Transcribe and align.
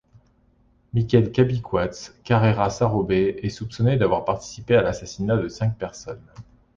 Mikel 0.93 1.31
Kabikoitz 1.31 2.15
Carrera 2.23 2.71
Sarobe 2.71 3.11
est 3.11 3.49
soupçonné 3.51 3.97
d'avoir 3.97 4.25
participé 4.25 4.75
à 4.75 4.81
l'assassinat 4.81 5.37
de 5.37 5.47
cinq 5.47 5.77
personnes. 5.77 6.25